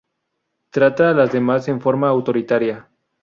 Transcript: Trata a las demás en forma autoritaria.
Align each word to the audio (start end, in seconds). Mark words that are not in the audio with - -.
Trata 0.71 1.11
a 1.11 1.13
las 1.13 1.31
demás 1.31 1.67
en 1.67 1.79
forma 1.79 2.09
autoritaria. 2.09 2.89